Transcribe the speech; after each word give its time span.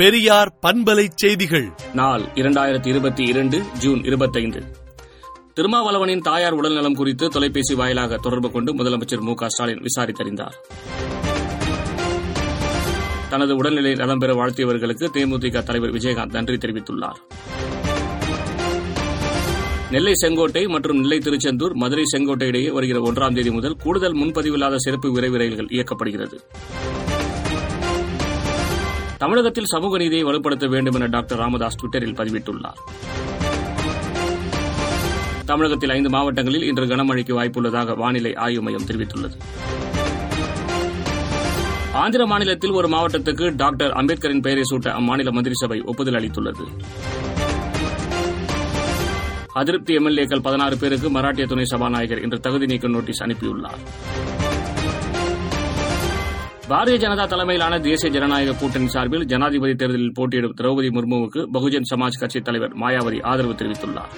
பெரியார் 0.00 0.58
பண்பலை 0.62 1.08
செய்திகள். 1.14 1.72
நாள் 1.92 2.22
இரண்டாயிரத்தி 2.34 2.86
இருபத்தி 2.86 3.24
இரண்டு 3.24 3.62
ஜூன் 3.78 4.04
இருபத்தைந்து. 4.04 4.62
திருமாவளவனின் 5.56 6.20
தாயார் 6.20 6.52
உடல்நலம் 6.52 6.94
குறித்து 6.94 7.28
தொலைபேசி 7.28 7.74
வாயிலாக 7.74 8.16
தொடர்பு 8.16 8.50
கொண்டு 8.50 8.74
முதலமைச்சர் 8.74 9.20
மு 9.20 9.34
ஸ்டாலின் 9.46 9.82
விசாரித்தறிந்தார். 9.82 10.52
தனது 13.30 13.56
உடல்நிலை 13.56 13.94
நலம் 13.94 14.18
பெற 14.18 14.34
வாழ்த்தியவர்களுக்கு 14.34 15.08
தேமுதிக 15.14 15.62
தலைவர் 15.62 15.90
விஜயகாந்த் 15.90 16.32
நன்றி 16.32 16.54
தெரிவித்துள்ளார். 16.54 17.20
நெல்லை 19.90 20.14
செங்கோட்டை 20.14 20.66
மற்றும் 20.66 20.98
நெல்லை 20.98 21.18
திருச்செந்தூர் 21.18 21.74
மதுரை 21.74 22.04
செங்கோட்டை 22.04 22.48
இடையே 22.48 22.70
வருகிற 22.70 23.00
ஒன்றாம் 23.00 23.34
தேதி 23.34 23.50
முதல் 23.50 23.76
கூடுதல் 23.76 24.14
முன்பதிவில்லாத 24.14 24.76
சிறப்பு 24.76 25.12
விரைவு 25.12 25.38
ரயில்கள் 25.38 25.68
இயக்கப்படுகிறது. 25.70 26.40
தமிழகத்தில் 29.22 29.64
சமூக 29.64 29.98
நீதியை 29.98 30.24
வலுப்படுத்த 30.24 30.68
வேண்டும் 30.68 30.94
என 30.94 31.06
டாக்டர் 31.06 31.38
ராமதாஸ் 31.38 31.76
டுவிட்டரில் 31.80 32.14
பதிவிட்டுள்ளார். 32.20 32.78
தமிழகத்தில் 35.44 35.90
ஐந்து 35.90 36.10
மாவட்டங்களில் 36.10 36.62
இன்று 36.62 36.84
கனமழைக்கு 36.84 37.34
வாய்ப்புள்ளதாக 37.38 37.96
வானிலை 37.96 38.34
ஆய்வு 38.34 38.62
மையம் 38.62 38.86
தெரிவித்துள்ளது. 38.86 39.36
ஆந்திர 41.92 42.26
மாநிலத்தில் 42.26 42.70
ஒரு 42.70 42.88
மாவட்டத்துக்கு 42.88 43.56
டாக்டர் 43.56 43.90
அம்பேத்கரின் 43.90 44.40
பெயரை 44.40 44.62
சூட்ட 44.70 44.88
அம்மாநில 45.00 45.32
மந்திரி 45.32 45.54
சபை 45.54 45.80
ஒப்புதல் 45.80 46.14
அளித்துள்ளது. 46.14 46.66
அதிருப்தி 49.52 49.96
எம்எல்ஏக்கள் 49.96 50.42
பதினாறு 50.42 50.78
பேருக்கு 50.78 51.10
மராட்டிய 51.10 51.46
துணை 51.46 51.64
சபாநாயகர் 51.64 52.22
இன்று 52.22 52.40
தகுதி 52.40 52.66
நீக்க 52.66 52.88
நோட்டீஸ் 52.88 53.22
அனுப்பியுள்ளார். 53.22 53.80
பாரதிய 56.70 56.96
ஜனதா 56.96 57.26
தலைமையிலான 57.26 57.80
தேசிய 57.80 58.12
ஜனநாயக 58.12 58.52
கூட்டணி 58.52 58.88
சார்பில் 58.88 59.24
ஜனாதிபதி 59.24 59.74
தேர்தலில் 59.74 60.12
போட்டியிடும் 60.14 60.54
திரௌபதி 60.60 60.88
முர்முவுக்கு 60.88 61.40
பகுஜன் 61.52 61.88
சமாஜ் 61.94 62.18
கட்சித் 62.20 62.44
தலைவர் 62.44 62.76
மாயாவதி 62.76 63.22
ஆதரவு 63.22 63.52
தெரிவித்துள்ளார். 63.52 64.12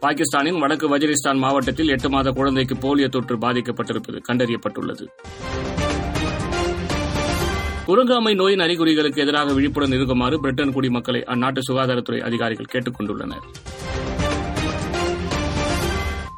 பாகிஸ்தானின் 0.00 0.58
வடக்கு 0.58 0.96
வஜிரிஸ்தான் 0.96 1.38
மாவட்டத்தில் 1.38 1.88
எட்டு 1.88 2.10
மாத 2.10 2.30
குழந்தைக்கு 2.30 2.74
போலியோ 2.74 3.08
தொற்று 3.08 3.36
பாதிக்கப்பட்டிருப்பது 3.36 4.20
கண்டறியப்பட்டுள்ளது. 4.28 5.06
குரங்காமை 7.86 8.34
நோயின் 8.34 8.60
அறிகுறிகளுக்கு 8.60 9.22
எதிராக 9.22 9.52
விழிப்புடன் 9.52 9.92
இருக்குமாறு 9.92 10.40
பிரிட்டன் 10.40 10.72
குடிமக்களை 10.72 11.20
அந்நாட்டு 11.26 11.60
சுகாதாரத்துறை 11.70 12.20
அதிகாரிகள் 12.20 12.64
கேட்டுக் 12.64 12.94
கொண்டுள்ளனா் 12.94 13.42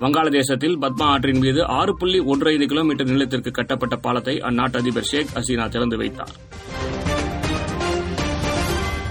வங்காளதேசத்தில் 0.00 0.76
பத்மா 0.80 1.02
ஆற்றின் 1.02 1.38
மீது 1.38 1.66
ஆறு 1.66 1.96
புள்ளி 1.96 2.18
ஒன்று 2.18 2.50
ஐந்து 2.50 2.66
கிலோமீட்டர் 2.66 3.06
நீளத்திற்கு 3.06 3.50
கட்டப்பட்ட 3.50 3.96
பாலத்தை 3.96 4.36
அந்நாட்டு 4.36 4.76
அதிபர் 4.76 5.02
ஷேக் 5.02 5.26
ஹசீனா 5.34 5.68
திறந்து 5.68 5.96
வைத்தார். 5.96 6.32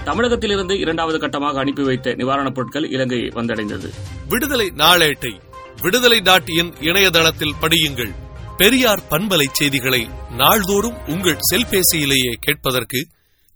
தமிழகத்திலிருந்து 0.04 0.78
இரண்டாவது 0.78 1.18
கட்டமாக 1.18 1.58
அனுப்பி 1.58 1.82
வைத்த 1.82 2.10
நிவாரணப் 2.10 2.54
பொருட்கள் 2.54 2.90
இலங்கை 2.90 3.18
வந்தடைந்தது. 3.18 3.90
விடுதலை 4.28 4.72
நாளேட்டை 4.76 5.40
விடுதலை 5.82 6.20
டாட் 6.20 6.48
இன் 6.48 6.72
இணையதளத்தில் 6.80 7.54
படியுங்கள். 7.60 8.12
பெரியார் 8.56 9.02
பண்பலை 9.10 9.46
செய்திகளை 9.50 10.08
நாள்தோறும் 10.36 10.98
உங்கள் 11.06 11.38
செல்பேசியிலேயே 11.52 12.32
கேட்பதற்கு 12.40 13.08